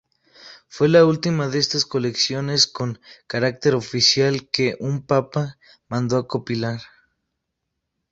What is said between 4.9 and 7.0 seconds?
Papa mandó compilar.